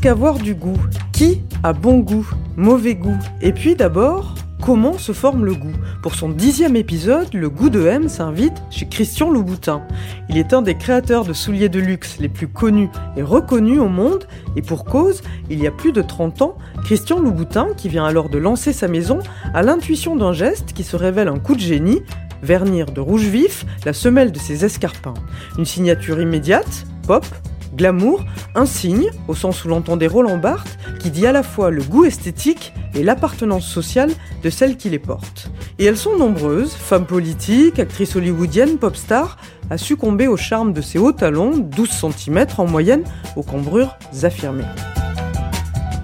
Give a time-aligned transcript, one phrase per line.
[0.00, 0.80] Qu'avoir du goût.
[1.12, 3.18] Qui a bon goût, mauvais goût?
[3.42, 5.74] Et puis d'abord, comment se forme le goût?
[6.02, 9.82] Pour son dixième épisode, le goût de M s'invite chez Christian Louboutin.
[10.30, 13.88] Il est un des créateurs de souliers de luxe les plus connus et reconnus au
[13.88, 14.24] monde,
[14.56, 18.30] et pour cause, il y a plus de 30 ans, Christian Louboutin, qui vient alors
[18.30, 19.18] de lancer sa maison,
[19.52, 22.00] a l'intuition d'un geste qui se révèle un coup de génie,
[22.42, 25.12] vernir de rouge vif la semelle de ses escarpins.
[25.58, 27.26] Une signature immédiate, pop,
[27.74, 28.24] glamour,
[28.54, 32.04] un signe, au sens où l'entendait Roland Barthes, qui dit à la fois le goût
[32.04, 34.10] esthétique et l'appartenance sociale
[34.42, 35.50] de celles qui les portent.
[35.78, 39.38] Et elles sont nombreuses, femmes politiques, actrices hollywoodiennes, pop stars,
[39.70, 43.04] à succomber au charme de ces hauts talons, 12 cm en moyenne,
[43.36, 44.64] aux cambrures affirmées.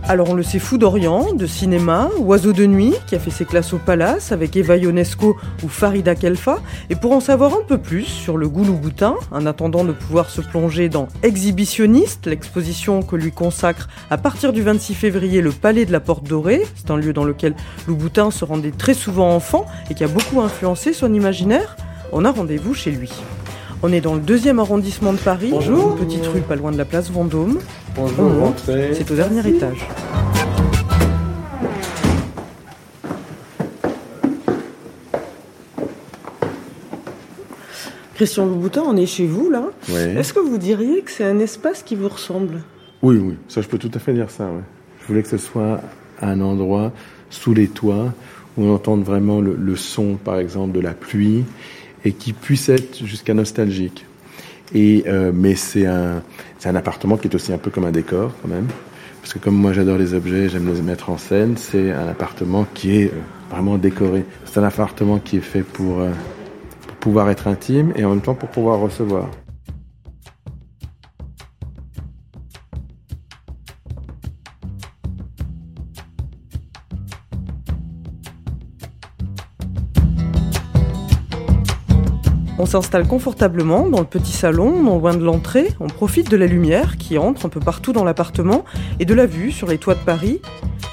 [0.09, 3.45] Alors on le sait fou d'Orient, de cinéma, Oiseau de nuit, qui a fait ses
[3.45, 6.61] classes au Palace avec Eva Ionesco ou Farida Kelfa.
[6.91, 10.31] Et pour en savoir un peu plus sur le goût Louboutin, en attendant de pouvoir
[10.31, 15.87] se plonger dans Exhibitionniste, l'exposition que lui consacre à partir du 26 février le Palais
[15.87, 17.57] de la Porte Dorée, c'est un lieu dans lequel
[17.89, 21.77] Louboutin se rendait très souvent enfant et qui a beaucoup influencé son imaginaire,
[22.12, 23.11] on a rendez-vous chez lui.
[23.82, 25.96] On est dans le deuxième arrondissement de Paris, Bonjour.
[25.98, 27.58] une petite rue pas loin de la place Vendôme.
[27.94, 28.94] Bonjour, On monte, rentrez.
[28.94, 29.86] c'est au dernier étage.
[38.14, 39.64] Christian Louboutin, on est chez vous là.
[39.91, 39.94] Oui.
[40.16, 42.62] Est-ce que vous diriez que c'est un espace qui vous ressemble?
[43.02, 44.44] Oui, oui, ça je peux tout à fait dire ça.
[44.44, 44.62] ouais.
[45.02, 45.80] Je voulais que ce soit
[46.22, 46.92] un endroit
[47.28, 48.12] sous les toits
[48.56, 51.44] où on entende vraiment le, le son, par exemple, de la pluie
[52.06, 54.06] et qui puisse être jusqu'à nostalgique.
[54.75, 56.22] Et euh, mais c'est un
[56.59, 58.69] c'est un appartement qui est aussi un peu comme un décor quand même,
[59.21, 61.56] parce que comme moi j'adore les objets, j'aime les mettre en scène.
[61.56, 64.25] C'est un appartement qui est euh, vraiment décoré.
[64.45, 66.11] C'est un appartement qui est fait pour euh,
[66.87, 69.28] pour pouvoir être intime et en même temps pour pouvoir recevoir.
[82.66, 85.69] On s'installe confortablement dans le petit salon, non loin de l'entrée.
[85.78, 88.65] On profite de la lumière qui entre un peu partout dans l'appartement
[88.99, 90.41] et de la vue sur les toits de Paris.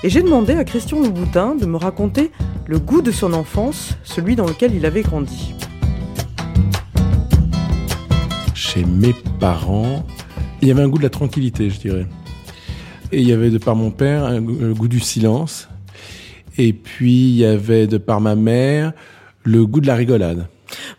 [0.03, 2.29] Et j'ai demandé à Christian Louboutin de me raconter
[2.67, 5.55] le goût de son enfance, celui dans lequel il avait grandi.
[8.53, 10.05] chez mes parents,
[10.61, 12.05] il y avait un goût de la tranquillité, je dirais.
[13.11, 15.67] Et il y avait de par mon père un goût, le goût du silence.
[16.59, 18.93] Et puis il y avait de par ma mère
[19.43, 20.45] le goût de la rigolade.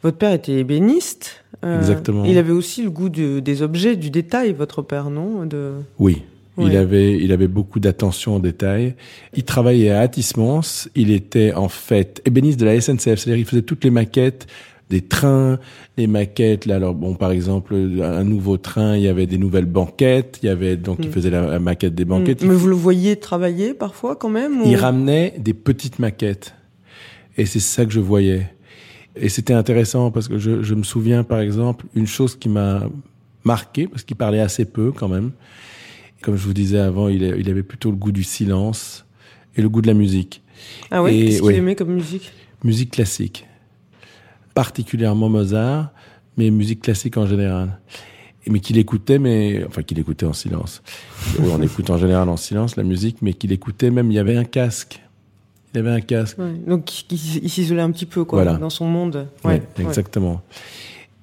[0.05, 1.45] Votre père était ébéniste.
[1.65, 2.25] euh, Exactement.
[2.25, 5.73] Il avait aussi le goût de- des objets, du détail, votre père, non de...
[5.99, 6.23] Oui.
[6.57, 8.95] Il avait, il avait beaucoup d'attention aux détails.
[9.35, 10.61] Il travaillait à Attismans.
[10.95, 13.19] Il était en fait ébéniste de la SNCF.
[13.19, 14.47] C'est-à-dire, il faisait toutes les maquettes
[14.89, 15.59] des trains,
[15.97, 16.67] les maquettes.
[16.67, 20.39] Là, alors bon, par exemple, un nouveau train, il y avait des nouvelles banquettes.
[20.45, 21.13] Il y avait donc, il Mm.
[21.13, 22.45] faisait la, la maquette des banquettes.
[22.45, 26.55] Mais vous le voyez travailler parfois quand même ou- Il ramenait des petites maquettes.
[27.37, 28.47] Et c'est ça que je voyais.
[29.17, 32.83] Et c'était intéressant parce que je, je me souviens, par exemple, une chose qui m'a
[33.45, 35.31] marqué, parce qu'il parlait assez peu quand même.
[36.23, 39.05] Comme je vous disais avant, il, a- il avait plutôt le goût du silence
[39.57, 40.43] et le goût de la musique.
[40.91, 41.17] Ah ouais?
[41.17, 42.33] Et- Qu'est-ce qu'il aimait comme musique?
[42.65, 43.47] Musique classique.
[44.55, 45.91] Particulièrement Mozart,
[46.37, 47.79] mais musique classique en général.
[48.47, 50.83] Mais qu'il écoutait, mais enfin qu'il écoutait en silence.
[51.39, 54.11] Oui, on écoute en général en silence la musique, mais qu'il écoutait même.
[54.11, 55.01] Il y avait un casque.
[55.75, 56.39] Il y avait un casque.
[56.39, 58.59] Ouais, Donc il, il s'isolait un petit peu quoi, Voilà.
[58.59, 59.27] dans son monde.
[59.45, 60.41] Ouais, exactement.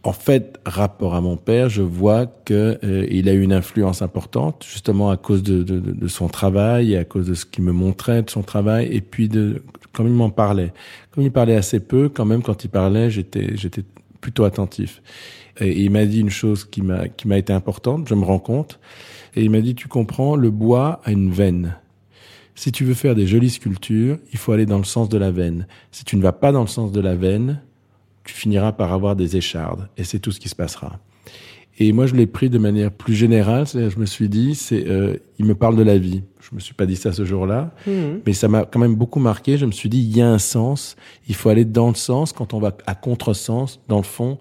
[0.03, 4.01] En fait, rapport à mon père, je vois que euh, il a eu une influence
[4.01, 7.45] importante, justement à cause de, de, de- de son travail et à cause de ce
[7.45, 9.61] qu'il me montrait de son travail, et puis de
[9.93, 10.73] comme il m'en parlait.
[11.11, 13.83] Comme il parlait assez peu, quand même, quand il parlait, j'étais j'étais
[14.21, 15.03] plutôt attentif.
[15.59, 18.39] Et il m'a dit une chose qui m'a qui m'a été importante, je me rends
[18.39, 18.79] compte.
[19.35, 21.75] Et il m'a dit, tu comprends, le bois a une veine.
[22.55, 25.31] Si tu veux faire des jolies sculptures, il faut aller dans le sens de la
[25.31, 25.67] veine.
[25.91, 27.61] Si tu ne vas pas dans le sens de la veine,
[28.23, 29.87] tu finiras par avoir des échardes.
[29.97, 30.99] Et c'est tout ce qui se passera.
[31.79, 33.65] Et moi, je l'ai pris de manière plus générale.
[33.65, 36.21] C'est-à-dire, je me suis dit, c'est, euh, il me parle de la vie.
[36.41, 38.19] Je me suis pas dit ça ce jour-là, Mhm.
[38.25, 39.57] mais ça m'a quand même beaucoup marqué.
[39.57, 40.95] Je me suis dit, il y a un sens.
[41.29, 42.33] Il faut aller dans le sens.
[42.33, 44.37] Quand on va à contresens, dans le fond,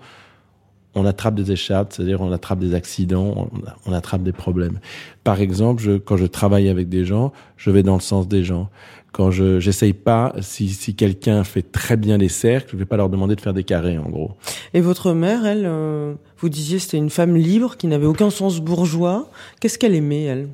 [0.94, 3.48] on attrape des échappes, c'est-à-dire on attrape des accidents,
[3.86, 4.80] on, attrape des problèmes.
[5.22, 8.42] Par exemple, je, quand je travaille avec des gens, je vais dans le sens des
[8.42, 8.70] gens.
[9.12, 12.96] Quand je j'essaye pas, si, si quelqu'un fait très bien les cercles, je vais pas
[12.96, 14.32] leur demander de faire des carrés, en gros.
[14.72, 18.60] Et votre mère, elle, euh, vous disiez c'était une femme libre qui n'avait aucun sens
[18.60, 19.28] bourgeois.
[19.60, 20.48] Qu'est-ce qu'elle aimait, elle?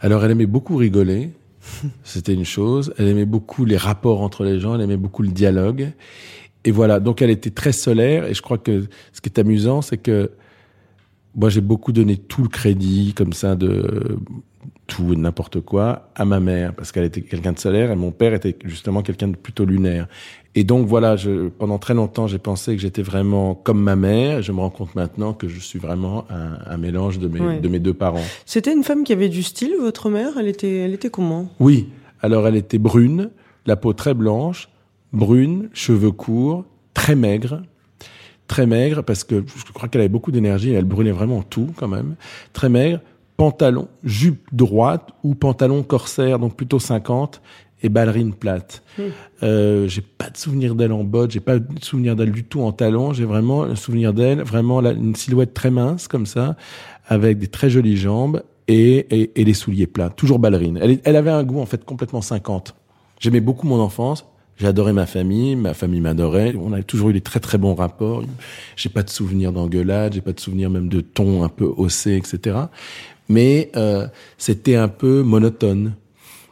[0.00, 1.30] Alors, elle aimait beaucoup rigoler.
[2.04, 2.94] C'était une chose.
[2.98, 4.74] Elle aimait beaucoup les rapports entre les gens.
[4.74, 5.92] Elle aimait beaucoup le dialogue.
[6.68, 8.26] Et voilà, donc elle était très solaire.
[8.26, 8.84] Et je crois que
[9.14, 10.32] ce qui est amusant, c'est que
[11.34, 14.18] moi j'ai beaucoup donné tout le crédit comme ça de
[14.86, 18.10] tout et n'importe quoi à ma mère parce qu'elle était quelqu'un de solaire et mon
[18.10, 20.08] père était justement quelqu'un de plutôt lunaire.
[20.54, 24.42] Et donc voilà, je, pendant très longtemps j'ai pensé que j'étais vraiment comme ma mère.
[24.42, 27.78] Je me rends compte maintenant que je suis vraiment un, mélange de mes, de mes
[27.78, 28.24] deux parents.
[28.44, 30.32] C'était une femme qui avait du style, votre mère?
[30.38, 31.48] Elle était, elle était comment?
[31.60, 31.88] Oui,
[32.20, 33.30] alors elle était brune,
[33.64, 34.68] la peau très blanche,
[35.12, 36.64] brune, cheveux courts,
[36.94, 37.62] très maigre,
[38.46, 41.88] très maigre parce que je crois qu'elle avait beaucoup d'énergie, elle brûlait vraiment tout quand
[41.88, 42.16] même,
[42.52, 43.00] très maigre,
[43.36, 47.40] pantalon, jupe droite ou pantalon corsaire, donc plutôt 50
[47.82, 48.82] et ballerine plate.
[48.98, 49.02] Hmm.
[49.44, 52.60] Euh, j'ai pas de souvenir d'elle en botte, j'ai pas de souvenir d'elle du tout
[52.62, 56.56] en talon, j'ai vraiment un souvenir d'elle, vraiment une silhouette très mince comme ça,
[57.06, 60.78] avec des très jolies jambes et, et, et les souliers plats, toujours ballerine.
[60.82, 62.74] Elle, elle avait un goût en fait complètement 50.
[63.20, 64.26] J'aimais beaucoup mon enfance,
[64.58, 66.54] J'adorais ma famille, ma famille m'adorait.
[66.60, 68.24] On a toujours eu des très très bons rapports.
[68.76, 72.16] J'ai pas de souvenirs d'engueulade, j'ai pas de souvenirs même de ton un peu haussé,
[72.16, 72.56] etc.
[73.28, 75.92] Mais euh, c'était un peu monotone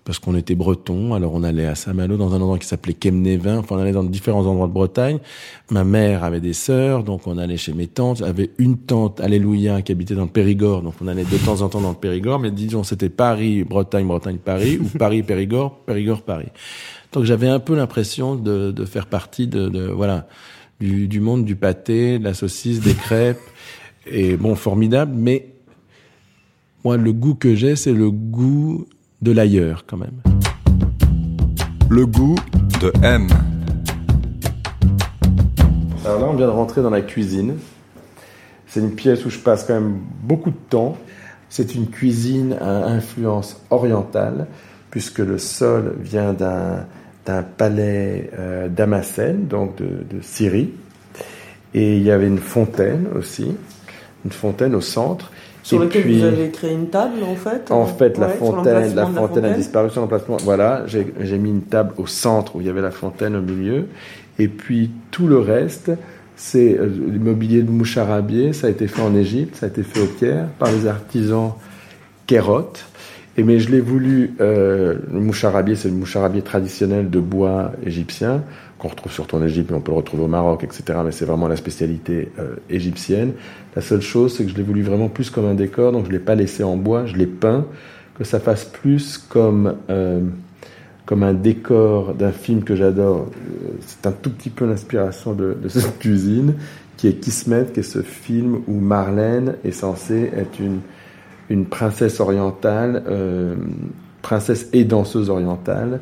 [0.04, 1.14] parce qu'on était breton.
[1.14, 3.58] Alors on allait à Saint-Malo dans un endroit qui s'appelait Kemnevin.
[3.58, 5.18] Enfin, on allait dans différents endroits de Bretagne.
[5.70, 8.18] Ma mère avait des sœurs, donc on allait chez mes tantes.
[8.18, 11.68] J'avais une tante, Alléluia, qui habitait dans le Périgord, donc on allait de temps en
[11.68, 12.38] temps dans le Périgord.
[12.38, 16.48] Mais disons, c'était Paris, Bretagne, Bretagne, Paris, ou Paris, Périgord, Périgord, Paris.
[17.16, 20.26] Donc j'avais un peu l'impression de, de, faire partie de, de voilà
[20.80, 23.40] du, du, monde du pâté, de la saucisse, des crêpes.
[24.06, 25.48] Et bon, formidable, mais
[26.84, 28.86] moi, le goût que j'ai, c'est le goût
[29.22, 30.20] de l'ailleurs quand même.
[31.88, 32.36] Le goût
[32.82, 33.28] de M.
[36.04, 37.54] Alors là, on vient de rentrer dans la cuisine.
[38.66, 40.98] C'est une pièce où je passe quand même beaucoup de temps.
[41.48, 44.48] C'est une cuisine à influence orientale,
[44.90, 46.84] puisque le sol vient d'un
[47.26, 50.70] d'un palais euh, donc de, Syrie.
[51.74, 53.54] Et il y avait une fontaine aussi,
[54.24, 55.30] une fontaine au centre.
[55.62, 59.44] Sur laquelle vous avez créé une table, en fait En fait, la, fontaine, la, fontaine,
[59.44, 60.36] a disparu sur l'emplacement.
[60.44, 63.88] Voilà, j'ai mis une table au centre où il y avait la fontaine au milieu.
[64.38, 65.90] Et puis, tout le reste,
[66.36, 68.52] c'est euh, le mobilier de moucharabier.
[68.52, 71.54] Ça a été fait en Égypte, ça a été fait au Caire par les artisans
[72.26, 72.86] kérotes.
[73.38, 78.42] Et mais je l'ai voulu, euh, le moucharabier, c'est le moucharabier traditionnel de bois égyptien,
[78.78, 81.00] qu'on retrouve surtout en Égypte, mais on peut le retrouver au Maroc, etc.
[81.04, 83.32] Mais c'est vraiment la spécialité euh, égyptienne.
[83.74, 86.12] La seule chose, c'est que je l'ai voulu vraiment plus comme un décor, donc je
[86.12, 87.66] l'ai pas laissé en bois, je l'ai peint,
[88.18, 90.20] que ça fasse plus comme, euh,
[91.04, 93.26] comme un décor d'un film que j'adore.
[93.26, 96.54] Euh, c'est un tout petit peu l'inspiration de, de cette cuisine,
[96.96, 100.80] qui est Kismet, qui est ce film où Marlène est censée être une
[101.48, 103.54] une princesse orientale, euh,
[104.22, 106.00] princesse et danseuse orientale,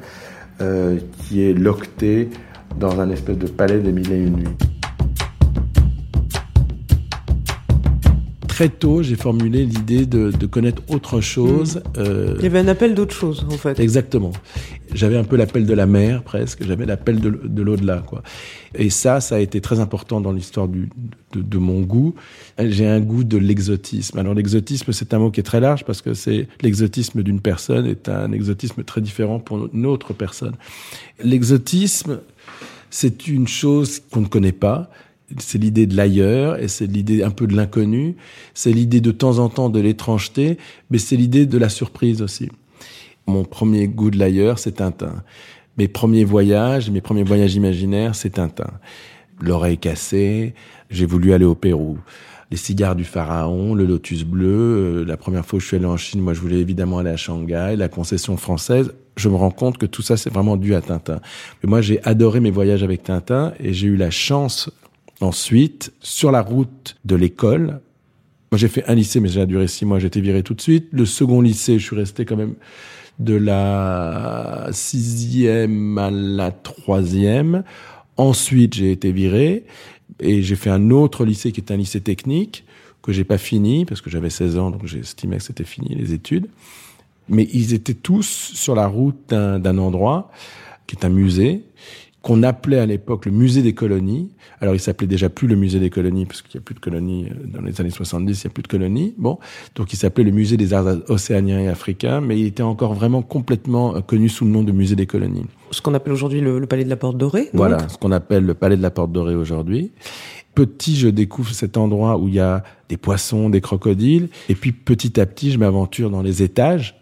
[0.60, 2.30] euh, qui est loctée
[2.78, 4.56] dans un espèce de palais des mille et une nuits.
[8.54, 11.78] très tôt, j'ai formulé l'idée de, de, connaître autre chose.
[11.78, 11.80] Mmh.
[11.98, 12.34] Euh...
[12.38, 13.80] Il y avait un appel d'autre chose, en fait.
[13.80, 14.30] Exactement.
[14.94, 16.64] J'avais un peu l'appel de la mer, presque.
[16.64, 18.22] J'avais l'appel de, de l'au-delà, quoi.
[18.74, 20.86] Et ça, ça a été très important dans l'histoire de,
[21.34, 22.14] de, mon goût.
[22.58, 24.18] J'ai un goût de l'exotisme.
[24.18, 27.86] Alors, l'exotisme, c'est un mot qui est très large parce que c'est l'exotisme d'une personne
[27.86, 30.54] est un exotisme très différent pour une autre personne.
[31.22, 32.20] L'exotisme,
[32.90, 34.90] c'est une chose qu'on ne connaît pas
[35.38, 38.16] c'est l'idée de l'ailleurs et c'est l'idée un peu de l'inconnu,
[38.52, 40.58] c'est l'idée de temps en temps de l'étrangeté,
[40.90, 42.50] mais c'est l'idée de la surprise aussi.
[43.26, 45.22] Mon premier goût de l'ailleurs, c'est Tintin.
[45.78, 48.70] Mes premiers voyages, mes premiers voyages imaginaires, c'est Tintin.
[49.40, 50.54] L'oreille cassée,
[50.90, 51.98] j'ai voulu aller au Pérou.
[52.50, 54.46] Les cigares du pharaon, le lotus bleu.
[55.00, 57.10] Euh, la première fois que je suis allé en Chine, moi, je voulais évidemment aller
[57.10, 58.92] à Shanghai, la concession française.
[59.16, 61.20] Je me rends compte que tout ça, c'est vraiment dû à Tintin.
[61.62, 64.70] Mais moi, j'ai adoré mes voyages avec Tintin et j'ai eu la chance
[65.20, 67.80] Ensuite, sur la route de l'école,
[68.50, 70.54] moi j'ai fait un lycée, mais ça a duré six mois, j'ai été viré tout
[70.54, 70.88] de suite.
[70.92, 72.54] Le second lycée, je suis resté quand même
[73.18, 77.64] de la sixième à la troisième.
[78.16, 79.64] Ensuite, j'ai été viré
[80.20, 82.64] et j'ai fait un autre lycée qui est un lycée technique
[83.02, 86.12] que j'ai pas fini parce que j'avais 16 ans, donc estimé que c'était fini les
[86.12, 86.48] études.
[87.28, 90.30] Mais ils étaient tous sur la route d'un endroit
[90.86, 91.64] qui est un musée
[92.24, 94.30] qu'on appelait à l'époque le musée des colonies.
[94.62, 96.80] Alors, il s'appelait déjà plus le musée des colonies, parce qu'il n'y a plus de
[96.80, 99.14] colonies euh, dans les années 70, il n'y a plus de colonies.
[99.18, 99.38] Bon,
[99.74, 103.20] donc il s'appelait le musée des arts océaniens et africains, mais il était encore vraiment
[103.20, 105.44] complètement euh, connu sous le nom de musée des colonies.
[105.70, 107.50] Ce qu'on appelle aujourd'hui le, le, palais de la Porte Dorée.
[107.52, 109.92] Voilà, ce qu'on appelle le palais de la Porte Dorée aujourd'hui.
[110.54, 114.72] Petit, je découvre cet endroit où il y a des poissons, des crocodiles, et puis
[114.72, 116.98] petit à petit, je m'aventure dans les étages.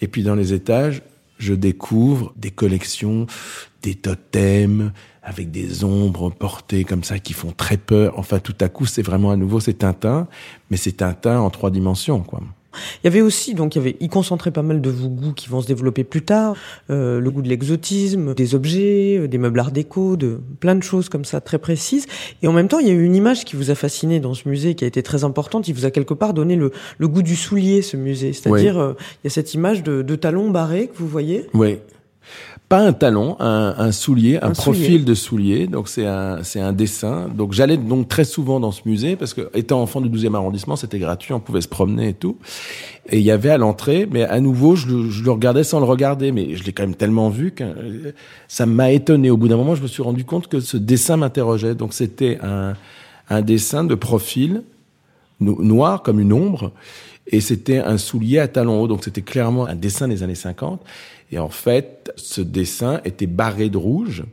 [0.00, 1.02] Et puis dans les étages,
[1.38, 3.26] je découvre des collections,
[3.82, 4.92] des totems
[5.22, 8.18] avec des ombres portées comme ça qui font très peur.
[8.18, 10.26] Enfin, tout à coup, c'est vraiment à nouveau, c'est Tintin,
[10.70, 12.40] mais c'est Tintin en trois dimensions, quoi.
[13.02, 15.32] Il y avait aussi, donc, il y avait, il concentrait pas mal de vos goûts
[15.32, 16.56] qui vont se développer plus tard,
[16.90, 20.82] euh, le goût de l'exotisme, des objets, euh, des meubles art déco, de plein de
[20.82, 22.06] choses comme ça très précises.
[22.42, 24.34] Et en même temps, il y a eu une image qui vous a fasciné dans
[24.34, 25.68] ce musée, qui a été très importante.
[25.68, 28.32] Il vous a quelque part donné le, le goût du soulier, ce musée.
[28.32, 28.92] C'est-à-dire, euh,
[29.22, 31.46] il y a cette image de, de talons barrés que vous voyez.
[31.54, 31.78] Oui
[32.68, 35.66] pas un talon, un, un soulier, un, profil de soulier.
[35.66, 37.28] Donc c'est un c'est un dessin.
[37.28, 40.76] Donc j'allais donc très souvent dans ce musée parce que étant enfant du 12e arrondissement,
[40.76, 42.36] c'était gratuit, on pouvait se promener et tout.
[43.10, 45.80] Et il y avait à l'entrée, mais à nouveau, je le, je le regardais sans
[45.80, 47.64] le regarder, mais je l'ai quand même tellement vu que
[48.48, 49.30] ça m'a étonné.
[49.30, 51.74] Au bout d'un moment, je me suis rendu compte que ce dessin m'interrogeait.
[51.74, 52.74] Donc c'était un
[53.30, 54.62] un dessin de profil
[55.40, 56.72] noir comme une ombre
[57.26, 58.88] et c'était un soulier à talons hauts.
[58.88, 60.82] Donc c'était clairement un dessin des années 50.
[61.30, 64.24] Et en fait, ce dessin était barré de rouge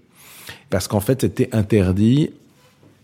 [0.69, 2.31] parce qu'en fait, c'était interdit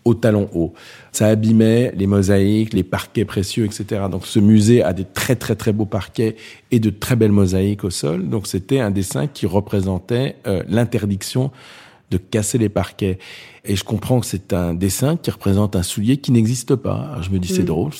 [0.04, 0.72] au talon haut.
[1.12, 4.02] Ça abîmait les mosaïques, les parquets précieux, etc.
[4.10, 6.36] Donc ce musée a des très très très beaux parquets
[6.70, 8.28] et de très belles mosaïques au sol.
[8.28, 11.50] Donc c'était un dessin qui représentait euh, l'interdiction
[12.10, 13.18] de casser les parquets.
[13.64, 17.08] Et je comprends que c'est un dessin qui représente un soulier qui n'existe pas.
[17.12, 17.92] Alors je me dis c'est drôle,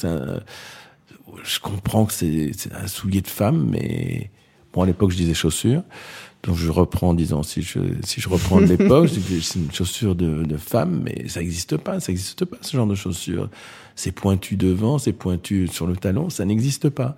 [1.45, 4.31] je comprends que c'est un soulier de femme, mais
[4.73, 5.83] Bon, à l'époque, je disais chaussures.
[6.43, 10.17] Donc, je reprends en disant, si je, si je reprends de l'époque, c'est une chaussure
[10.17, 13.49] de, de femme, mais ça n'existe pas, ça n'existe pas, ce genre de chaussure.
[13.95, 17.15] C'est pointu devant, c'est pointu sur le talon, ça n'existe pas.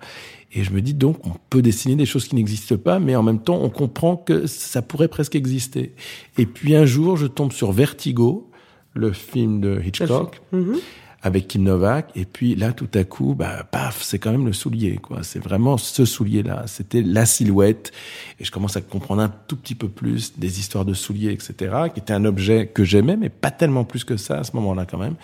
[0.53, 3.23] Et je me dis donc, on peut dessiner des choses qui n'existent pas, mais en
[3.23, 5.93] même temps, on comprend que ça pourrait presque exister.
[6.37, 8.49] Et puis un jour, je tombe sur Vertigo,
[8.93, 10.41] le film de Hitchcock
[11.25, 12.11] avec Kim Novak.
[12.15, 15.23] Et puis là, tout à coup, bah, paf, c'est quand même le soulier, quoi.
[15.23, 16.65] C'est vraiment ce soulier-là.
[16.67, 17.91] C'était la silhouette.
[18.39, 21.75] Et je commence à comprendre un tout petit peu plus des histoires de souliers, etc.,
[21.91, 24.85] qui était un objet que j'aimais, mais pas tellement plus que ça à ce moment-là,
[24.85, 25.15] quand même.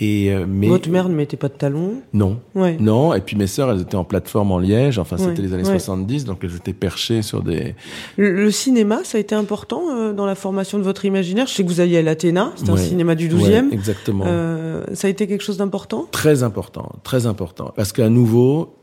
[0.00, 1.94] Et euh, mais votre mère ne mettait pas de talons?
[2.12, 2.38] Non.
[2.54, 2.76] Ouais.
[2.78, 3.14] Non.
[3.14, 4.98] Et puis mes sœurs, elles étaient en plateforme en Liège.
[4.98, 7.74] Enfin, c'était les années 70, donc elles étaient perchées sur des.
[8.16, 11.46] Le, cinéma, ça a été important euh, dans la formation de votre imaginaire?
[11.46, 13.72] Je sais que vous alliez à l'Athéna, c'est un cinéma du 12e.
[13.72, 14.24] exactement.
[14.26, 16.06] Euh, ça a été quelque chose d'important?
[16.10, 17.72] Très important, très important.
[17.76, 18.74] Parce qu'à nouveau,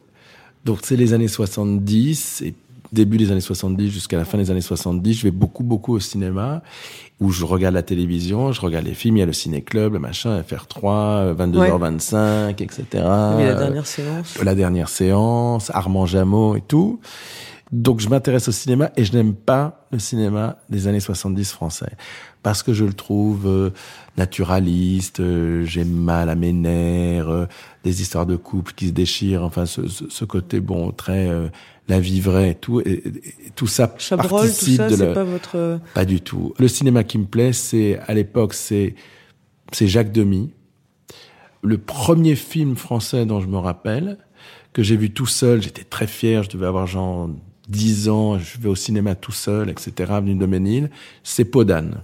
[0.64, 2.54] donc c'est les années 70 et
[2.92, 6.00] début des années 70 jusqu'à la fin des années 70, je vais beaucoup, beaucoup au
[6.00, 6.62] cinéma,
[7.20, 10.00] où je regarde la télévision, je regarde les films, il y a le ciné-club, le
[10.00, 12.86] machin, FR3, 22h25, etc.
[12.94, 14.38] la dernière séance.
[14.44, 17.00] La dernière séance, Armand Jameau et tout.
[17.75, 21.91] Donc je m'intéresse au cinéma et je n'aime pas le cinéma des années 70 français
[22.41, 23.72] parce que je le trouve euh,
[24.15, 27.48] naturaliste, euh, j'ai mal à mes nerfs, euh,
[27.84, 31.29] des histoires de couple qui se déchirent, enfin ce, ce, côté bon très
[31.89, 33.03] la vie vraie et tout et,
[33.55, 36.53] tout ça Chabrol, participe tout ça, de pas votre pas du tout.
[36.58, 38.96] Le cinéma qui me plaît, c'est à l'époque c'est
[39.74, 40.53] c'est Jacques Demy.
[41.62, 44.17] Le premier film français dont je me rappelle
[44.72, 47.29] que j'ai vu tout seul, j'étais très fier, je devais avoir genre
[47.69, 50.89] 10 ans, je vais au cinéma tout seul, etc., avenue de Ménil,
[51.24, 52.01] c'est Podane.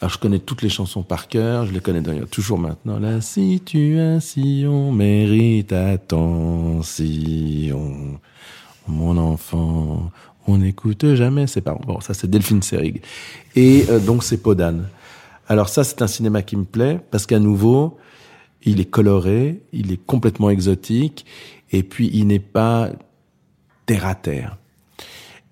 [0.00, 2.98] Alors je connais toutes les chansons par cœur, je les connais d'ailleurs toujours maintenant.
[2.98, 6.98] La situation mérite attention.
[8.88, 10.10] Mon enfant,
[10.46, 11.82] on n'écoute jamais ses parents.
[11.86, 13.02] Bon, ça c'est Delphine Seyrig.
[13.56, 14.88] Et euh, donc c'est Podane.
[15.48, 17.98] Alors ça c'est un cinéma qui me plaît parce qu'à nouveau,
[18.62, 21.26] il est coloré, il est complètement exotique
[21.72, 22.88] et puis il n'est pas
[23.84, 24.56] terre à terre.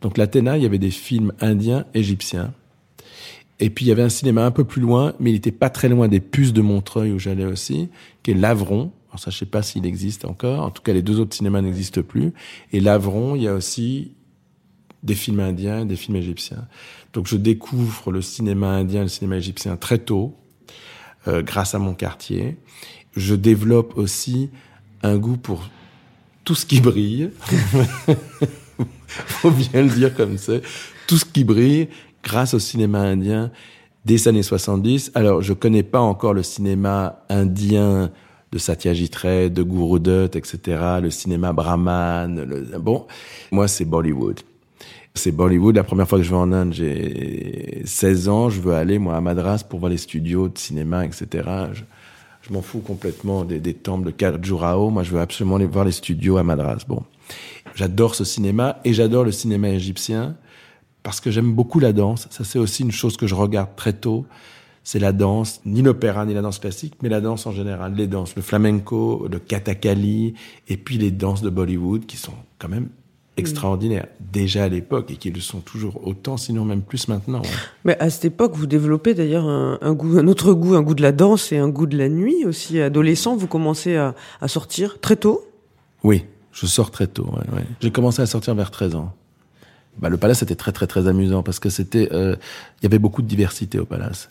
[0.00, 2.52] Donc l'Athéna, il y avait des films indiens, égyptiens.
[3.60, 5.70] Et puis il y avait un cinéma un peu plus loin, mais il n'était pas
[5.70, 7.88] très loin des puces de Montreuil où j'allais aussi,
[8.22, 8.92] qui est Lavron.
[9.08, 10.64] Alors ça, je sais pas s'il existe encore.
[10.64, 12.32] En tout cas, les deux autres cinémas n'existent plus.
[12.72, 14.12] Et Lavron, il y a aussi
[15.02, 16.68] des films indiens, des films égyptiens.
[17.12, 20.36] Donc je découvre le cinéma indien, le cinéma égyptien très tôt,
[21.26, 22.56] euh, grâce à mon quartier.
[23.16, 24.50] Je développe aussi
[25.02, 25.68] un goût pour
[26.44, 27.30] tout ce qui brille.
[29.06, 30.54] faut bien le dire comme ça.
[31.06, 31.88] Tout ce qui brille
[32.22, 33.50] grâce au cinéma indien
[34.04, 35.12] des années 70.
[35.14, 38.10] Alors, je connais pas encore le cinéma indien
[38.50, 42.44] de Satyajit Ray, de Guru Dutt, etc., le cinéma brahman.
[42.78, 43.06] bon,
[43.52, 44.40] moi, c'est Bollywood.
[45.14, 45.76] C'est Bollywood.
[45.76, 48.48] La première fois que je vais en Inde, j'ai 16 ans.
[48.48, 51.44] Je veux aller, moi, à Madras pour voir les studios de cinéma, etc.
[52.42, 54.90] je m'en fous complètement des, des temples de Khajuraho.
[54.90, 56.84] Moi, je veux absolument aller voir les studios à Madras.
[56.88, 57.02] Bon.
[57.74, 60.36] J'adore ce cinéma et j'adore le cinéma égyptien
[61.02, 62.26] parce que j'aime beaucoup la danse.
[62.30, 64.26] Ça, c'est aussi une chose que je regarde très tôt.
[64.84, 67.94] C'est la danse, ni l'opéra ni la danse classique, mais la danse en général.
[67.94, 70.34] Les danses, le flamenco, le kathakali,
[70.68, 72.88] et puis les danses de Bollywood qui sont quand même
[73.38, 77.42] extraordinaires, déjà à l'époque, et qui le sont toujours autant, sinon même plus maintenant.
[77.84, 80.94] Mais à cette époque, vous développez d'ailleurs un, un goût, un autre goût, un goût
[80.94, 82.80] de la danse et un goût de la nuit aussi.
[82.80, 85.46] Adolescent, vous commencez à, à sortir très tôt?
[86.04, 87.26] Oui, je sors très tôt.
[87.26, 87.64] ouais, ouais.
[87.80, 89.12] J'ai commencé à sortir vers 13 ans.
[89.98, 92.36] Bah, le palace était très très très amusant parce que c'était, euh,
[92.80, 94.30] il y avait beaucoup de diversité au palace.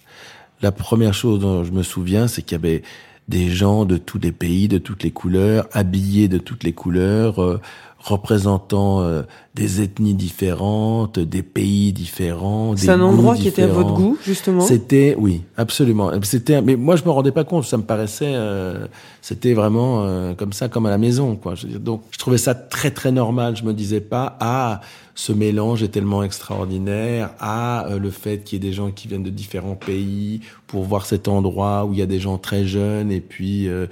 [0.62, 2.84] La première chose dont je me souviens, c'est qu'il y avait
[3.28, 7.44] des gens de tous les pays, de toutes les couleurs, habillés de toutes les couleurs,
[7.44, 7.60] euh,
[8.08, 9.24] représentant euh,
[9.54, 12.76] des ethnies différentes, des pays différents.
[12.76, 14.62] C'est un endroit qui était à votre goût, justement.
[14.62, 16.12] C'était, oui, absolument.
[16.24, 17.66] C'était, mais moi je me rendais pas compte.
[17.66, 18.88] Ça me paraissait, euh,
[19.22, 21.56] c'était vraiment euh, comme ça, comme à la maison, quoi.
[21.80, 23.56] Donc, je trouvais ça très très normal.
[23.56, 24.82] Je me disais pas, ah,
[25.18, 27.32] ce mélange est tellement extraordinaire.
[27.40, 30.84] Ah, euh, le fait qu'il y ait des gens qui viennent de différents pays pour
[30.84, 33.88] voir cet endroit où il y a des gens très jeunes et puis euh,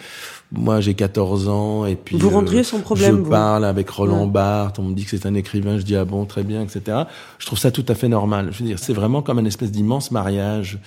[0.57, 4.31] moi j'ai 14 ans et puis Vous euh, problème, Je vous parle avec Roland Ouais.
[4.31, 4.79] Barthes.
[4.79, 5.77] On me dit que c'est un écrivain.
[5.77, 7.03] Je dis ah bon, très bien, etc.
[7.39, 8.49] Je trouve ça tout à fait normal.
[8.51, 10.79] Je veux dire, c'est vraiment comme un espèce d'immense mariage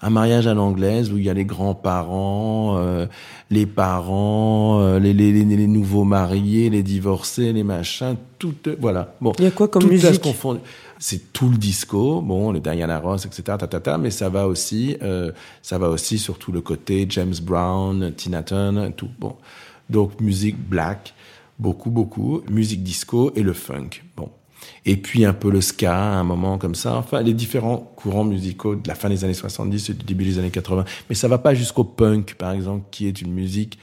[0.00, 3.06] un mariage à l'anglaise où il y a les grands-parents, euh,
[3.50, 8.76] les parents, euh, les, les, les, les nouveaux mariés, les divorcés, les machins, tout, euh,
[8.80, 9.14] voilà.
[9.20, 10.22] Bon, Il y a quoi comme tout ça se musique?
[10.22, 10.60] confond.
[11.00, 14.46] C'est tout le disco, bon, les Diana Ross, etc., ta, ta, ta, mais ça va
[14.48, 15.30] aussi, euh,
[15.62, 19.08] ça va aussi sur tout le côté James Brown, Tina Turner, tout.
[19.18, 19.36] Bon,
[19.90, 21.14] donc musique black,
[21.58, 23.90] beaucoup, beaucoup, musique disco et le funk.
[24.16, 24.28] Bon,
[24.84, 26.96] et puis un peu le ska à un moment comme ça.
[26.96, 30.38] Enfin, les différents courants musicaux de la fin des années 70 et du début des
[30.38, 30.84] années 80.
[31.08, 33.78] Mais ça va pas jusqu'au punk, par exemple, qui est une musique.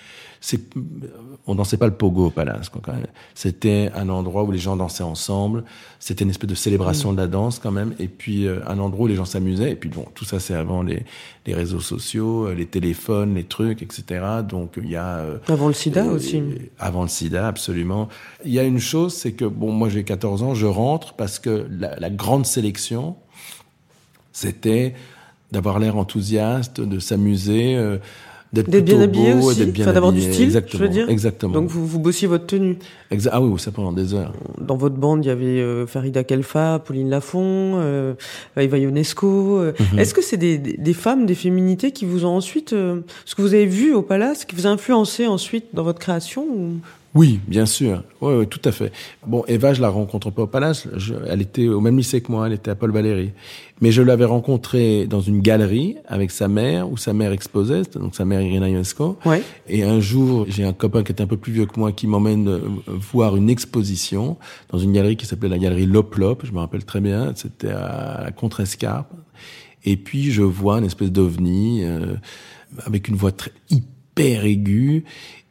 [1.47, 3.05] On dansait pas le pogo au palace, quoi, quand même.
[3.33, 5.63] C'était un endroit où les gens dansaient ensemble.
[5.99, 7.93] C'était une espèce de célébration de la danse, quand même.
[7.99, 9.71] Et puis, euh, un endroit où les gens s'amusaient.
[9.71, 11.03] Et puis, bon, tout ça, c'est avant les,
[11.45, 14.25] les réseaux sociaux, euh, les téléphones, les trucs, etc.
[14.47, 16.41] Donc, il y a, euh, Avant le sida euh, aussi.
[16.79, 18.09] Avant le sida, absolument.
[18.43, 21.39] Il y a une chose, c'est que, bon, moi j'ai 14 ans, je rentre parce
[21.39, 23.15] que la, la grande sélection,
[24.31, 24.95] c'était
[25.51, 27.77] d'avoir l'air enthousiaste, de s'amuser,
[28.63, 31.09] d'être bien habillé beau, aussi, d'avoir du style, exactement, je veux dire.
[31.09, 31.53] Exactement.
[31.53, 32.77] Donc vous, vous bossiez votre tenue.
[33.11, 34.33] Exa- ah oui, ça pendant des heures.
[34.59, 38.13] Dans votre bande, il y avait euh, Farida Kelfa, Pauline Lafont, euh,
[38.57, 39.59] Eva Ionesco.
[39.59, 39.73] euh.
[39.93, 39.99] Mhm.
[39.99, 43.53] Est-ce que c'est des, femmes, des féminités qui vous ont ensuite, euh, ce que vous
[43.53, 46.71] avez vu au Palace, qui vous a influencé ensuite dans votre création ou...
[47.15, 48.03] Oui, bien sûr.
[48.19, 48.91] Oui, oui, tout à fait.
[49.25, 50.87] Bon, Eva, je la rencontre pas au Palace.
[50.97, 52.45] Je- elle était au même lycée que moi.
[52.47, 53.31] Elle était à Paul Valéry.
[53.79, 58.15] Mais je l'avais rencontrée dans une galerie avec sa mère, où sa mère exposait, donc
[58.15, 59.17] sa mère Irina Ionesco.
[59.25, 59.41] Ouais.
[59.69, 62.05] Et un jour, j'ai un copain qui était un peu plus vieux que moi qui
[62.05, 64.37] m'emmène euh, voir une exposition
[64.69, 66.45] dans une galerie qui s'appelait la galerie Loplop.
[66.45, 67.31] Je me rappelle très bien.
[67.35, 69.13] C'était à la Contrescarpe.
[69.85, 72.15] Et puis, je vois une espèce d'ovni euh,
[72.85, 75.03] avec une voix très hyper aiguë,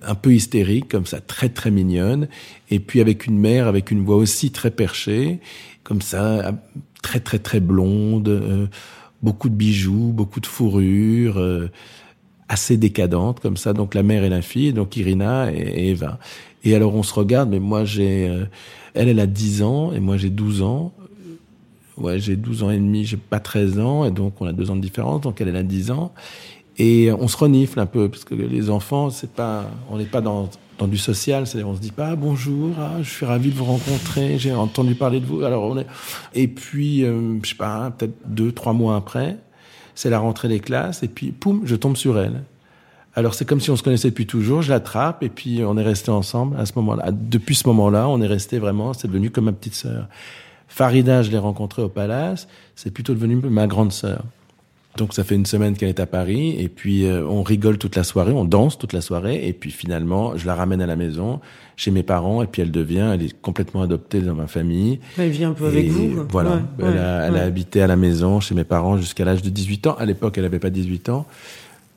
[0.07, 2.29] un peu hystérique, comme ça, très très mignonne.
[2.71, 5.41] Et puis avec une mère avec une voix aussi très perchée,
[5.83, 6.55] comme ça,
[7.03, 8.67] très très très blonde, euh,
[9.23, 11.71] beaucoup de bijoux, beaucoup de fourrures, euh,
[12.49, 13.73] assez décadente comme ça.
[13.73, 16.19] Donc la mère et la fille, donc Irina et, et Eva.
[16.65, 18.45] Et alors on se regarde, mais moi j'ai, euh,
[18.95, 20.93] elle elle a 10 ans et moi j'ai 12 ans.
[21.97, 24.69] Ouais, j'ai 12 ans et demi, j'ai pas 13 ans, et donc on a deux
[24.69, 26.13] ans de différence, donc elle, elle a 10 ans.
[26.79, 30.21] Et on se renifle un peu, parce que les enfants, c'est pas, on n'est pas
[30.21, 33.51] dans, dans du social, c'est-à-dire on se dit pas ah, bonjour, ah, je suis ravi
[33.51, 35.43] de vous rencontrer, j'ai entendu parler de vous.
[35.43, 35.87] Alors on est,
[36.35, 39.37] et puis, euh, je sais pas, hein, peut-être deux, trois mois après,
[39.95, 42.43] c'est la rentrée des classes, et puis, poum, je tombe sur elle.
[43.17, 45.85] Alors c'est comme si on se connaissait depuis toujours, je l'attrape, et puis on est
[45.85, 47.11] restés ensemble à ce moment-là.
[47.13, 50.09] Depuis ce moment-là, on est resté vraiment, c'est devenu comme ma petite sœur.
[50.67, 54.25] Farida, je l'ai rencontrée au Palace, c'est plutôt devenu ma grande sœur.
[54.97, 57.97] Donc ça fait une semaine qu'elle est à Paris et puis euh, on rigole toute
[57.97, 60.95] la soirée, on danse toute la soirée et puis finalement je la ramène à la
[60.95, 61.41] maison
[61.77, 65.01] chez mes parents et puis elle devient, elle est complètement adoptée dans ma famille.
[65.19, 66.25] Elle vit un peu avec vous.
[66.31, 67.41] Voilà, Ouais, elle, ouais, a, elle ouais.
[67.41, 69.97] a habité à la maison chez mes parents jusqu'à l'âge de 18 ans.
[69.99, 71.27] À l'époque, elle n'avait pas 18 ans.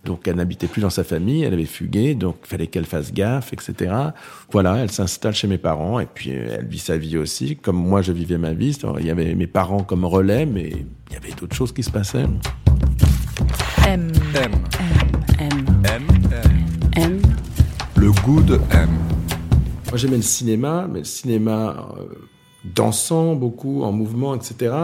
[0.05, 3.13] Donc, elle n'habitait plus dans sa famille, elle avait fugué, donc il fallait qu'elle fasse
[3.13, 3.93] gaffe, etc.
[4.51, 7.75] Voilà, elle s'installe chez mes parents, et puis euh, elle vit sa vie aussi, comme
[7.75, 8.77] moi je vivais ma vie.
[8.99, 10.69] Il y avait mes parents comme relais, mais
[11.09, 12.25] il y avait d'autres choses qui se passaient.
[13.87, 14.51] M, M.
[15.39, 16.05] M, M.
[16.33, 16.41] M.
[16.97, 17.21] M,
[17.95, 18.89] Le goût de M.
[19.87, 22.03] Moi, j'aimais le cinéma, mais le cinéma, euh,
[22.65, 24.75] dansant beaucoup, en mouvement, etc.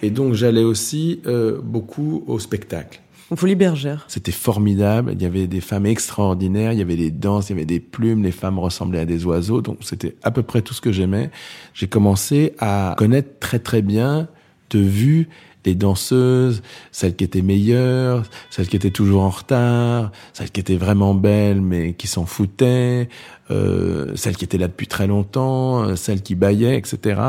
[0.00, 3.00] Et donc j'allais aussi euh, beaucoup au spectacle.
[3.32, 4.04] En folie bergère.
[4.06, 5.10] C'était formidable.
[5.14, 6.72] Il y avait des femmes extraordinaires.
[6.72, 8.22] Il y avait des danses, il y avait des plumes.
[8.22, 9.60] Les femmes ressemblaient à des oiseaux.
[9.60, 11.32] Donc c'était à peu près tout ce que j'aimais.
[11.74, 14.28] J'ai commencé à connaître très très bien
[14.70, 15.28] de vue
[15.64, 20.76] les danseuses, celles qui étaient meilleures, celles qui étaient toujours en retard, celles qui étaient
[20.76, 23.08] vraiment belles mais qui s'en foutaient,
[23.50, 27.20] euh, celles qui étaient là depuis très longtemps, euh, celles qui baillaient, etc.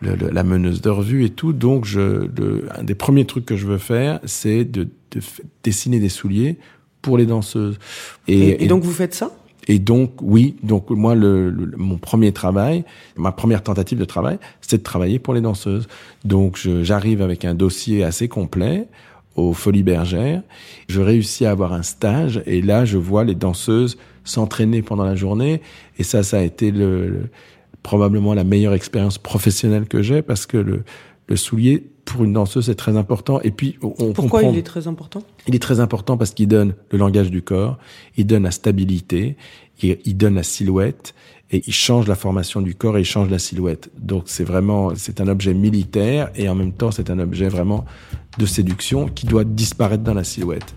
[0.00, 1.52] Le, le, la meneuse de revue et tout.
[1.52, 5.20] Donc, je, le, un des premiers trucs que je veux faire, c'est de, de
[5.64, 6.58] dessiner des souliers
[7.02, 7.78] pour les danseuses.
[8.28, 9.32] Et, et, et donc, vous faites ça?
[9.68, 12.84] Et donc, oui, donc moi, le, le, mon premier travail,
[13.16, 15.86] ma première tentative de travail, c'est de travailler pour les danseuses.
[16.24, 18.88] Donc, j'arrive avec un dossier assez complet
[19.36, 20.42] aux Folies Bergères.
[20.88, 25.14] Je réussis à avoir un stage et là, je vois les danseuses s'entraîner pendant la
[25.14, 25.60] journée.
[25.98, 27.28] Et ça, ça a été le, le
[27.82, 30.82] probablement la meilleure expérience professionnelle que j'ai parce que le,
[31.28, 33.40] le soulier pour une danseuse c'est très important.
[33.42, 35.22] Et puis on pourquoi comprend, il est très important?
[35.46, 37.78] Il est très important parce qu'il donne le langage du corps
[38.16, 39.36] il donne la stabilité
[39.82, 41.14] il, il, donne la silhouette
[41.50, 43.90] et il change la formation du corps et il change la silhouette.
[43.98, 47.84] Donc c'est vraiment c'est un objet militaire et en même temps c'est un objet vraiment
[48.38, 50.74] de séduction qui doit disparaître dans la silhouette.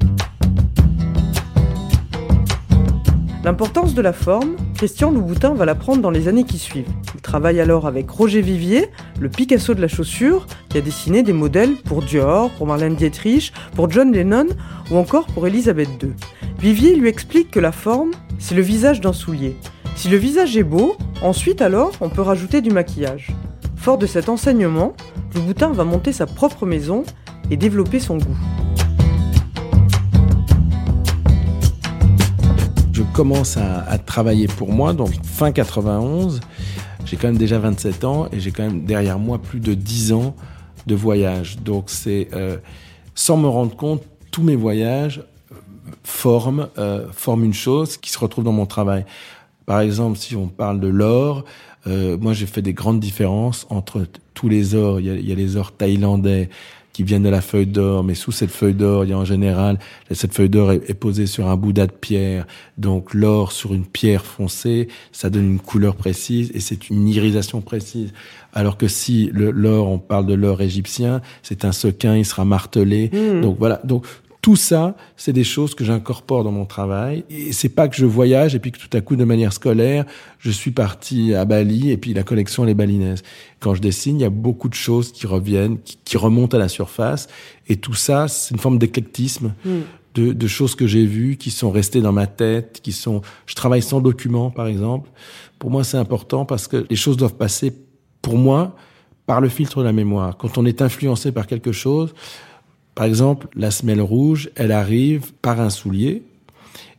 [3.43, 6.89] L'importance de la forme, Christian Louboutin va l'apprendre dans les années qui suivent.
[7.13, 8.89] Il travaille alors avec Roger Vivier,
[9.19, 13.53] le Picasso de la chaussure, qui a dessiné des modèles pour Dior, pour Marlène Dietrich,
[13.75, 14.47] pour John Lennon
[14.89, 16.13] ou encore pour Elisabeth II.
[16.57, 19.55] Vivier lui explique que la forme, c'est le visage d'un soulier.
[19.95, 23.27] Si le visage est beau, ensuite alors on peut rajouter du maquillage.
[23.75, 24.95] Fort de cet enseignement,
[25.35, 27.03] Louboutin va monter sa propre maison
[27.51, 28.37] et développer son goût.
[33.13, 36.39] Commence à, à, travailler pour moi, donc fin 91,
[37.05, 40.13] j'ai quand même déjà 27 ans et j'ai quand même derrière moi plus de 10
[40.13, 40.35] ans
[40.87, 41.57] de voyage.
[41.59, 42.57] Donc c'est, euh,
[43.15, 45.23] sans me rendre compte, tous mes voyages
[46.03, 49.05] forment, euh, forment une chose qui se retrouve dans mon travail.
[49.65, 51.45] Par exemple, si on parle de l'or,
[51.87, 54.99] euh, moi j'ai fait des grandes différences entre tous les ors.
[54.99, 56.49] Il y a, il y a les ors thaïlandais,
[56.93, 59.25] qui viennent de la feuille d'or, mais sous cette feuille d'or, il y a en
[59.25, 59.79] général,
[60.11, 62.45] cette feuille d'or est, est, posée sur un bouddha de pierre,
[62.77, 67.61] donc l'or sur une pierre foncée, ça donne une couleur précise et c'est une irisation
[67.61, 68.13] précise.
[68.53, 73.09] Alors que si l'or, on parle de l'or égyptien, c'est un sequin, il sera martelé.
[73.13, 73.41] Mmh.
[73.41, 74.05] Donc voilà, donc
[74.41, 77.23] tout ça, c'est des choses que j'incorpore dans mon travail.
[77.29, 80.05] Et c'est pas que je voyage et puis que tout à coup, de manière scolaire,
[80.39, 83.21] je suis parti à Bali et puis la collection les balinaises.
[83.59, 86.59] Quand je dessine, il y a beaucoup de choses qui reviennent, qui, qui remontent à
[86.59, 87.27] la surface.
[87.67, 89.53] Et tout ça, c'est une forme d'éclectisme.
[89.63, 89.79] Mm.
[90.13, 93.21] De, de, choses que j'ai vues, qui sont restées dans ma tête, qui sont.
[93.45, 95.09] Je travaille sans document, par exemple.
[95.57, 97.71] Pour moi, c'est important parce que les choses doivent passer,
[98.21, 98.75] pour moi,
[99.25, 100.35] par le filtre de la mémoire.
[100.35, 102.13] Quand on est influencé par quelque chose,
[102.95, 106.23] par exemple, la semelle rouge, elle arrive par un soulier.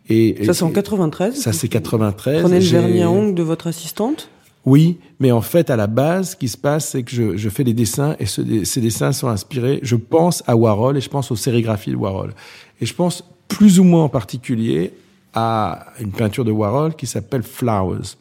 [0.08, 2.42] Et, ça, c'est en 93 Ça, c'est 93.
[2.42, 4.28] Prenez le vernis à ongles de votre assistante
[4.64, 7.48] Oui, mais en fait, à la base, ce qui se passe, c'est que je, je,
[7.48, 11.08] fais des dessins et ce, ces dessins sont inspirés, je pense à Warhol et je
[11.08, 12.34] pense aux sérigraphies de Warhol.
[12.80, 14.92] Et je pense plus ou moins en particulier
[15.34, 18.16] à une peinture de Warhol qui s'appelle Flowers.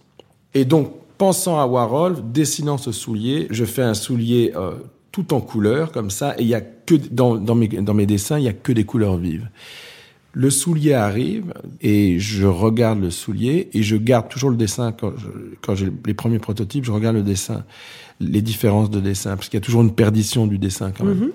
[0.54, 4.72] Et donc, pensant à Warhol, dessinant ce soulier, je fais un soulier euh,
[5.12, 8.06] tout en couleurs comme ça, et il y a que dans, dans, mes, dans mes
[8.06, 9.50] dessins, il y a que des couleurs vives.
[10.34, 15.12] Le soulier arrive et je regarde le soulier et je garde toujours le dessin quand
[15.18, 15.28] je,
[15.62, 17.66] quand j'ai les premiers prototypes, je regarde le dessin,
[18.22, 21.18] les différences de dessin parce qu'il y a toujours une perdition du dessin quand même.
[21.18, 21.32] Mm -hmm.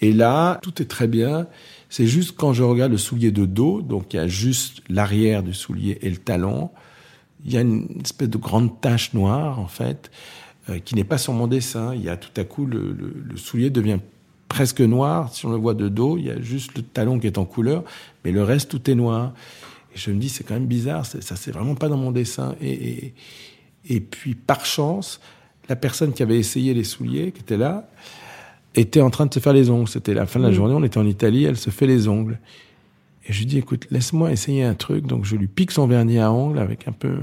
[0.00, 1.46] Et là, tout est très bien.
[1.88, 5.44] C'est juste quand je regarde le soulier de dos, donc il y a juste l'arrière
[5.44, 6.70] du soulier et le talon,
[7.44, 10.10] il y a une espèce de grande tache noire en fait
[10.84, 11.94] qui n'est pas sur mon dessin.
[11.94, 13.98] Il y a tout à coup le, le, le, soulier devient
[14.48, 15.32] presque noir.
[15.34, 17.44] Si on le voit de dos, il y a juste le talon qui est en
[17.44, 17.84] couleur,
[18.24, 19.34] mais le reste tout est noir.
[19.94, 22.54] Et je me dis c'est quand même bizarre, ça c'est vraiment pas dans mon dessin.
[22.60, 23.14] Et, et,
[23.88, 25.20] et puis par chance,
[25.68, 27.88] la personne qui avait essayé les souliers, qui était là,
[28.74, 29.88] était en train de se faire les ongles.
[29.88, 30.54] C'était la fin de la mmh.
[30.54, 32.38] journée, on était en Italie, elle se fait les ongles.
[33.26, 35.06] Et je lui dis, écoute, laisse-moi essayer un truc.
[35.06, 37.14] Donc je lui pique son vernis à ongles avec un peu,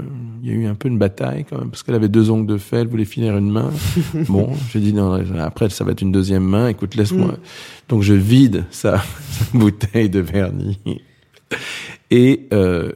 [0.42, 2.46] il y a eu un peu une bataille quand même parce qu'elle avait deux ongles
[2.46, 3.70] de fait, elle voulait finir une main.
[4.28, 6.68] bon, je dis non, après ça va être une deuxième main.
[6.68, 7.32] Écoute, laisse-moi.
[7.32, 7.38] Mm.
[7.88, 8.98] Donc je vide sa,
[9.30, 10.78] sa, bouteille de vernis
[12.10, 12.92] et euh,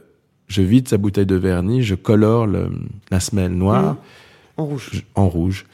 [0.49, 2.69] je vide sa bouteille de vernis, je colore le,
[3.09, 3.97] la semelle noire mm.
[4.57, 5.05] en rouge.
[5.15, 5.65] En rouge.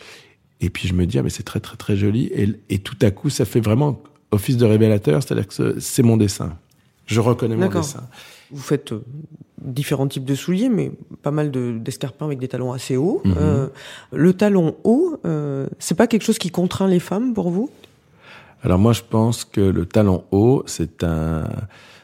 [0.61, 2.95] Et puis je me dis ah mais c'est très très très joli et, et tout
[3.01, 6.57] à coup ça fait vraiment office de révélateur, c'est-à-dire que c'est mon dessin.
[7.05, 8.03] Je reconnais mon dessin.
[8.51, 9.03] Vous faites euh,
[9.61, 13.21] différents types de souliers, mais pas mal de- d'escarpins avec des talons assez hauts.
[13.25, 13.33] Mhm.
[13.37, 13.67] Euh,
[14.11, 17.69] le talon haut, euh, c'est pas quelque chose qui contraint les femmes pour vous?
[18.63, 21.43] Alors moi, je pense que le talon haut, c'est un,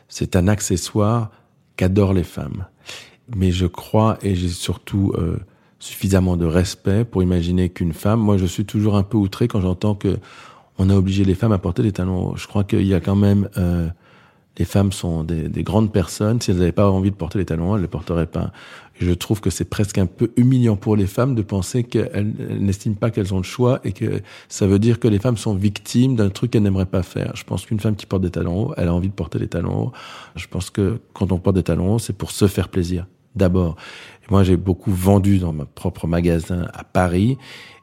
[0.10, 1.30] c'est un accessoire
[1.78, 2.66] qu'adorent les femmes.
[3.36, 5.38] Mais je crois, et j'ai surtout euh,
[5.78, 9.62] suffisamment de respect pour imaginer qu'une femme, moi je suis toujours un peu outré quand
[9.62, 10.18] j'entends que
[10.78, 12.38] on a obligé les femmes à porter des talons hauts.
[12.38, 13.50] Je crois qu'il y a quand même,
[14.60, 16.42] les femmes sont des, des grandes personnes.
[16.42, 18.52] Si elles n'avaient pas envie de porter les talons hauts, elles ne les porteraient pas.
[19.00, 22.62] Je trouve que c'est presque un peu humiliant pour les femmes de penser qu'elles elles
[22.62, 25.56] n'estiment pas qu'elles ont le choix et que ça veut dire que les femmes sont
[25.56, 27.32] victimes d'un truc qu'elles n'aimeraient pas faire.
[27.36, 29.48] Je pense qu'une femme qui porte des talons hauts, elle a envie de porter des
[29.48, 29.92] talons hauts.
[30.36, 33.78] Je pense que quand on porte des talons hauts, c'est pour se faire plaisir, d'abord.
[34.30, 37.38] Moi, j'ai beaucoup vendu dans mon propre magasin à Paris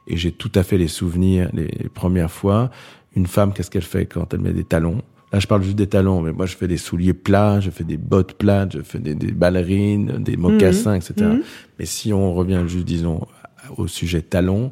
[0.05, 2.69] et j'ai tout à fait les souvenirs les premières fois.
[3.15, 5.01] Une femme, qu'est-ce qu'elle fait quand elle met des talons?
[5.31, 7.83] Là, je parle juste des talons, mais moi, je fais des souliers plats, je fais
[7.83, 11.13] des bottes plates, je fais des, des ballerines, des mocassins, etc.
[11.19, 11.41] Mhm.
[11.79, 13.27] Mais si on revient juste, disons,
[13.75, 14.71] au sujet talons,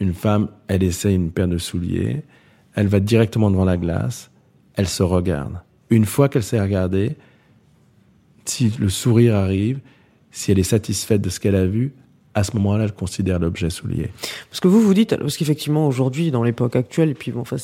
[0.00, 2.22] une femme, elle essaie une paire de souliers,
[2.74, 4.30] elle va directement devant la glace,
[4.74, 5.60] elle se regarde.
[5.90, 7.16] Une fois qu'elle s'est regardée,
[8.44, 9.80] si le sourire arrive,
[10.30, 11.92] si elle est satisfaite de ce qu'elle a vu,
[12.34, 14.10] à ce moment-là, elle considère l'objet soulier.
[14.50, 17.56] Parce que vous vous dites, parce qu'effectivement aujourd'hui, dans l'époque actuelle, et puis bon, enfin,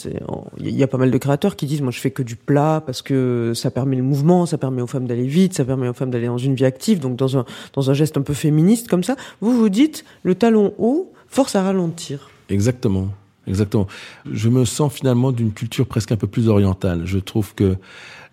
[0.58, 2.82] il y a pas mal de créateurs qui disent, moi, je fais que du plat
[2.84, 5.92] parce que ça permet le mouvement, ça permet aux femmes d'aller vite, ça permet aux
[5.92, 8.88] femmes d'aller dans une vie active, donc dans un dans un geste un peu féministe
[8.88, 9.16] comme ça.
[9.40, 12.30] Vous vous dites, le talon haut force à ralentir.
[12.48, 13.08] Exactement.
[13.46, 13.86] Exactement.
[14.30, 17.02] Je me sens finalement d'une culture presque un peu plus orientale.
[17.04, 17.76] Je trouve que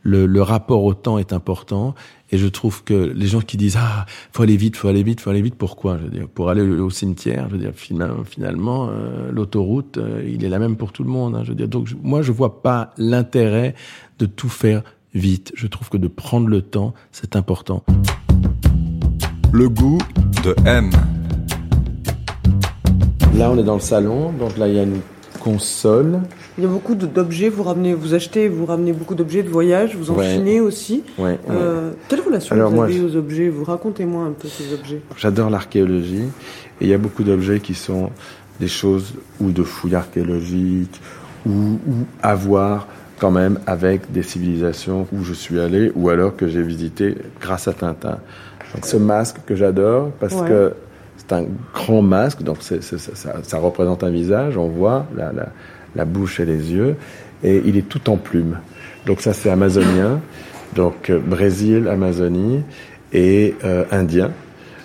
[0.07, 1.93] le, le rapport au temps est important
[2.31, 5.19] et je trouve que les gens qui disent ah faut aller vite, faut aller vite,
[5.19, 5.97] faut aller vite, pourquoi?
[5.97, 10.23] Je veux dire pour aller au cimetière, je veux dire finalement, finalement euh, l'autoroute euh,
[10.25, 11.35] il est la même pour tout le monde.
[11.35, 11.41] hein.
[11.43, 13.75] je veux dire donc je- moi je vois pas l'intérêt
[14.19, 14.81] de tout faire
[15.13, 15.51] vite.
[15.55, 17.83] Je trouve que de prendre le temps c'est important.
[19.51, 19.97] Le goût
[20.45, 20.89] de M.
[23.35, 25.01] Là on est dans le salon donc là il y a une
[25.41, 26.21] console.
[26.57, 29.95] Il y a beaucoup d'objets, vous ramenez, vous achetez, vous ramenez beaucoup d'objets de voyage,
[29.95, 30.59] vous en Ouais.
[30.59, 31.03] aussi.
[31.19, 31.37] Ouais, ouais.
[31.51, 33.49] Euh, quelle relation Alors, vous moi, avez je- aux objets?
[33.49, 35.01] Vous racontez-moi un peu ces objets.
[35.17, 36.23] J'adore l'archéologie
[36.81, 38.09] et il y a beaucoup d'objets qui sont
[38.59, 40.99] des choses ou de fouilles archéologiques
[41.45, 42.87] ou, ou à voir
[43.19, 47.67] quand même avec des civilisations où je suis allé ou alors que j'ai visité grâce
[47.67, 48.17] à Tintin.
[48.73, 50.47] Donc ce masque que j'adore parce Ouais.
[50.47, 50.73] que
[51.17, 55.49] c'est un grand masque, donc ça, ça- ça représente un visage, on voit la, la-
[55.97, 56.95] la bouche et les yeux,
[57.43, 58.59] et il est tout en plumes.
[59.05, 60.21] Donc ça c'est amazonien,
[60.75, 62.61] donc euh, Brésil, Amazonie
[63.11, 64.31] et euh, indien.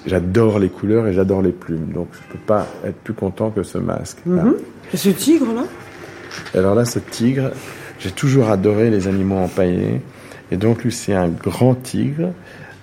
[0.05, 3.62] J'adore les couleurs et j'adore les plumes, donc je peux pas être plus content que
[3.62, 4.18] ce masque.
[4.27, 4.57] Mhm.
[4.92, 5.64] Et ce tigre-là?
[6.55, 7.51] Alors là, ce tigre,
[7.98, 10.01] j'ai toujours adoré les animaux empaillés.
[10.51, 12.31] Et donc, lui, c'est un grand tigre,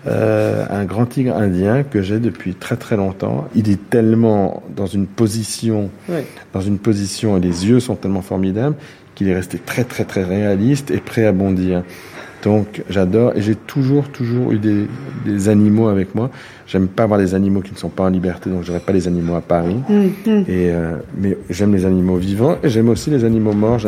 [0.08, 3.48] euh, un grand tigre indien que j'ai depuis très très longtemps.
[3.56, 5.90] Il est tellement dans une position,
[6.54, 8.76] dans une position, et les yeux sont tellement formidables
[9.16, 11.84] qu'il est resté très très très réaliste et prêt à bondir.
[12.44, 14.88] Donc, j'adore et j'ai toujours toujours eu des,
[15.26, 16.30] des animaux avec moi.
[16.68, 19.08] J'aime pas avoir des animaux qui ne sont pas en liberté, donc j'aurais pas les
[19.08, 19.76] animaux à Paris.
[20.48, 23.80] Et euh, mais j'aime les animaux vivants et j'aime aussi les animaux morts.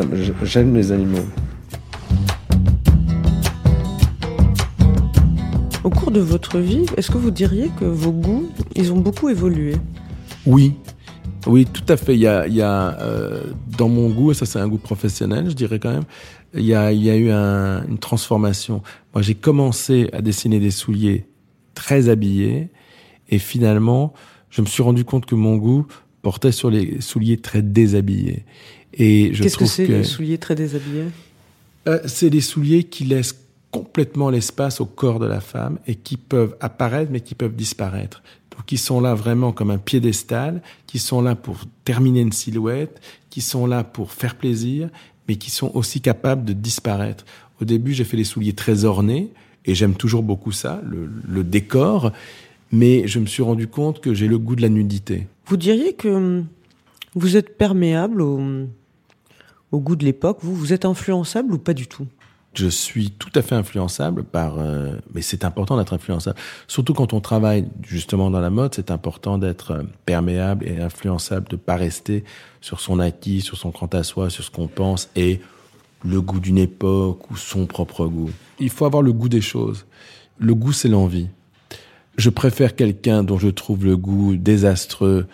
[0.42, 1.24] J'aime les animaux.
[6.12, 9.74] De votre vie, est-ce que vous diriez que vos goûts, ils ont beaucoup évolué?
[10.46, 10.74] Oui,
[11.46, 12.14] oui, tout à fait.
[12.14, 13.42] Il y a, il y a euh,
[13.78, 16.04] dans mon goût, et ça c'est un goût professionnel, je dirais quand même,
[16.54, 18.82] il y a, il y a eu un- une transformation.
[19.14, 21.26] Moi, j'ai commencé à dessiner des souliers
[21.74, 22.68] très habillés,
[23.30, 24.12] et finalement,
[24.50, 25.86] je me suis rendu compte que mon goût
[26.20, 28.44] portait sur les souliers très déshabillés.
[28.94, 31.06] Et je Qu'est-ce que les souliers très déshabillés?
[31.88, 33.32] Euh, c'est des souliers qui laissent
[33.72, 38.22] complètement l'espace au corps de la femme et qui peuvent apparaître mais qui peuvent disparaître.
[38.52, 43.00] Donc qui sont là vraiment comme un piédestal, qui sont là pour terminer une silhouette,
[43.30, 44.90] qui sont là pour faire plaisir,
[45.26, 47.24] mais qui sont aussi capables de disparaître.
[47.60, 49.32] Au début, j'ai fait les souliers très ornés
[49.64, 52.12] et j'aime toujours beaucoup ça, le, décor,
[52.72, 55.28] mais je me suis rendu compte que j'ai le goût de la nudité.
[55.46, 56.46] Vous diriez que hum,
[57.14, 58.40] vous êtes perméable au,
[59.70, 62.06] au goût de l'époque Vous, vous êtes influençable ou pas du tout?
[62.54, 66.38] Je suis tout à fait influençable par, euh, mais c'est important d'être influençable.
[66.68, 71.48] Surtout quand on travaille justement dans la mode, c'est important d'être euh, perméable et influençable,
[71.48, 72.24] de pas rester
[72.60, 75.40] sur son acquis, sur son quant à soi, sur ce qu'on pense et
[76.04, 78.30] le goût d'une époque ou son propre goût.
[78.58, 79.86] Il faut avoir le goût des choses.
[80.38, 81.28] Le goût, c'est l'envie.
[82.16, 85.26] Je préfère quelqu'un dont je trouve le goût désastreux,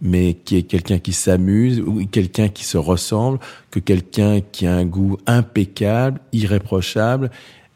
[0.00, 3.38] mais qui est quelqu'un qui s'amuse ou quelqu'un qui se ressemble,
[3.70, 7.30] que quelqu'un qui a un goût impeccable, irréprochable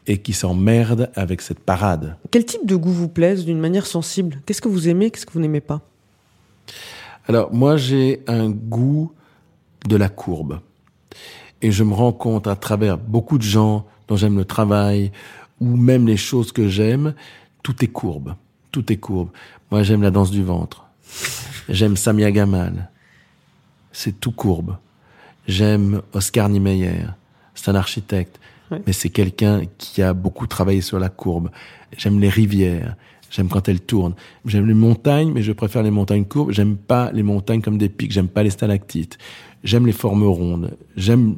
[0.07, 2.17] et qui s'emmerde avec cette parade.
[2.31, 4.41] Quel type de goût vous plaise d'une manière sensible?
[4.45, 5.81] Qu'est-ce que vous aimez Qu'est-ce que vous n'aimez pas?
[7.27, 9.11] Alors moi j'ai un goût
[9.87, 10.59] de la courbe.
[11.61, 15.11] Et je me rends compte à travers beaucoup de gens dont j'aime le travail,
[15.59, 17.15] ou même les choses que j'aime,
[17.63, 18.35] tout est courbe.
[18.71, 19.29] Tout est courbe.
[19.71, 20.85] Moi j'aime la danse du ventre.
[21.69, 22.89] J'aime Samia Gamal.
[23.91, 24.77] C'est tout courbe.
[25.47, 27.05] J'aime Oscar Niemeyer.
[27.53, 28.39] C'est un architecte.
[28.87, 31.51] Mais c'est quelqu'un qui a beaucoup travaillé sur la courbe.
[31.97, 32.95] J'aime les rivières.
[33.29, 34.15] J'aime quand elles tournent.
[34.45, 36.51] J'aime les montagnes, mais je préfère les montagnes courbes.
[36.51, 38.11] J'aime pas les montagnes comme des pics.
[38.11, 39.17] J'aime pas les stalactites.
[39.63, 40.77] J'aime les formes rondes.
[40.95, 41.37] J'aime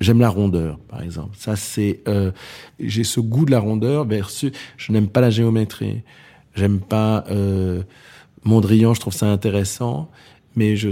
[0.00, 1.34] J'aime la rondeur, par exemple.
[1.36, 2.30] Ça, c'est euh,
[2.78, 4.52] j'ai ce goût de la rondeur versus.
[4.76, 6.02] Je n'aime pas la géométrie.
[6.54, 7.82] J'aime pas euh,
[8.44, 8.94] Mondrian.
[8.94, 10.10] Je trouve ça intéressant,
[10.56, 10.90] mais je,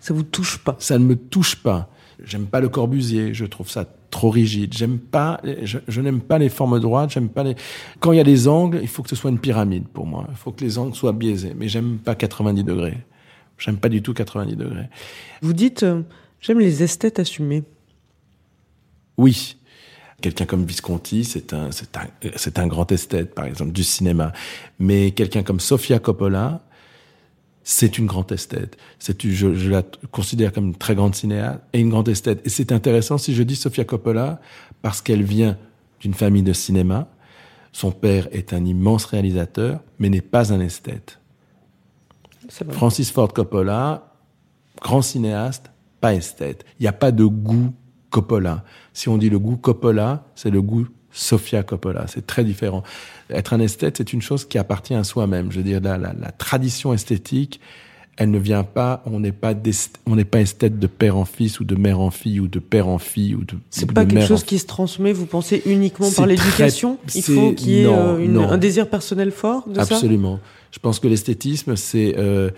[0.00, 0.76] Ça vous touche pas?
[0.78, 1.90] ça ne me touche pas.
[2.24, 3.34] J'aime pas le Corbusier.
[3.34, 4.72] Je trouve ça trop rigide.
[4.72, 5.40] J'aime pas.
[5.62, 7.10] Je, je n'aime pas les formes droites.
[7.10, 7.54] J'aime pas les.
[8.00, 10.26] Quand il y a des angles, il faut que ce soit une pyramide pour moi.
[10.30, 11.52] Il faut que les angles soient biaisés.
[11.56, 12.98] Mais j'aime pas 90 degrés.
[13.58, 14.88] J'aime pas du tout 90 degrés.
[15.42, 16.02] Vous dites euh,
[16.40, 17.64] j'aime les esthètes assumés.
[19.18, 19.56] Oui.
[20.20, 24.32] Quelqu'un comme Visconti, c'est un, c'est un, c'est un grand esthète, par exemple, du cinéma.
[24.78, 26.62] Mais quelqu'un comme Sofia Coppola,
[27.64, 28.76] c'est une grande esthète.
[28.98, 32.40] C'est, je, je la considère comme une très grande cinéaste et une grande esthète.
[32.46, 34.40] Et c'est intéressant si je dis Sofia Coppola
[34.82, 35.58] parce qu'elle vient
[36.00, 37.08] d'une famille de cinéma.
[37.72, 41.18] Son père est un immense réalisateur, mais n'est pas un esthète.
[42.70, 44.14] Francis Ford Coppola,
[44.80, 46.64] grand cinéaste, pas esthète.
[46.78, 47.74] Il n'y a pas de goût
[48.10, 48.64] Coppola.
[48.92, 52.06] Si on dit le goût Coppola, c'est le goût Sofia Coppola.
[52.08, 52.82] C'est très différent.
[53.30, 55.50] Être un esthète, c'est une chose qui appartient à soi-même.
[55.50, 57.60] Je veux dire, la, la, la tradition esthétique,
[58.18, 59.52] elle ne vient pas, on n'est pas,
[60.06, 62.58] on n'est pas esthète de père en fils ou de mère en fille ou de
[62.58, 65.12] père en fille ou de C'est pas de quelque mère chose en- qui se transmet,
[65.12, 66.98] vous pensez uniquement par l'éducation?
[67.14, 68.48] Il faut qu'il y ait non, euh, une- non.
[68.48, 69.94] un désir personnel fort de ça?
[69.96, 70.40] Absolument.
[70.70, 72.50] Je pense que l'esthétisme, c'est, euh,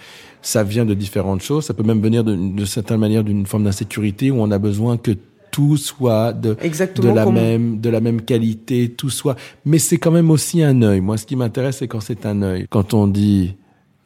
[0.43, 1.65] ça vient de différentes choses.
[1.65, 4.97] Ça peut même venir de, de certaine manière d'une forme d'insécurité où on a besoin
[4.97, 5.13] que
[5.59, 9.35] tout soit de, de la comme- même, de la même qualité, tout soit.
[9.65, 11.01] Mais c'est quand même aussi un œil.
[11.01, 12.69] Moi, ce qui m'intéresse, c'est quand c'est un œil.
[12.71, 13.57] Quand on dit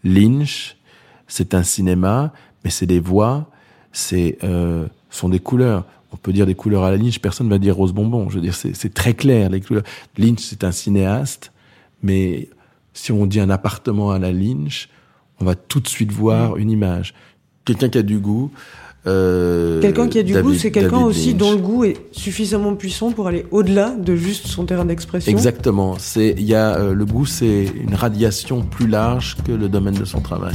[0.02, 0.78] Lynch,
[1.28, 2.32] c'est un cinéma,
[2.64, 3.50] mais c'est des voix,
[3.92, 5.84] c'est, euh, sont des couleurs.
[6.10, 8.30] On peut dire des couleurs à la Lynch, personne ne va dire rose bonbon.
[8.30, 9.84] Je veux dire, c'est, c'est très clair, les couleurs.
[10.16, 11.52] Lynch, c'est un cinéaste,
[12.02, 12.48] mais
[12.94, 14.88] si on dit un appartement à la Lynch,
[15.38, 17.12] on va tout de suite voir une image.
[17.66, 18.50] Quelqu'un qui a du goût.
[19.06, 23.10] Euh, Quelqu'un qui a du goût, c'est quelqu'un aussi dont le goût est suffisamment puissant
[23.12, 25.30] pour aller au-delà de juste son terrain d'expression.
[25.30, 25.96] Exactement.
[25.98, 29.94] C'est, il y a euh, le goût, c'est une radiation plus large que le domaine
[29.94, 30.54] de son travail.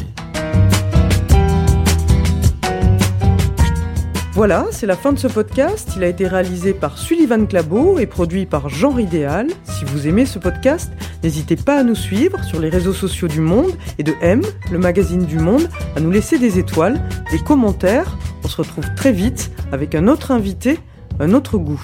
[4.37, 5.93] Voilà, c'est la fin de ce podcast.
[5.97, 9.47] Il a été réalisé par Sullivan Clabot et produit par Genre Idéal.
[9.63, 10.91] Si vous aimez ce podcast,
[11.23, 14.77] n'hésitez pas à nous suivre sur les réseaux sociaux du Monde et de M, le
[14.77, 18.15] magazine du Monde, à nous laisser des étoiles, des commentaires.
[18.43, 20.77] On se retrouve très vite avec un autre invité,
[21.19, 21.83] un autre goût.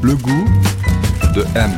[0.00, 0.44] Le goût
[1.34, 1.70] de M.